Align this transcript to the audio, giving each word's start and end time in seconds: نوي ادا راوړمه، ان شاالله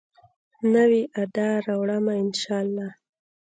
نوي 0.73 1.03
ادا 1.21 1.49
راوړمه، 1.65 2.13
ان 2.21 2.29
شاالله 2.41 2.89